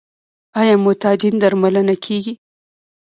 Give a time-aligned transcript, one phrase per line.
[0.59, 2.33] آیا معتادین درملنه کیږي؟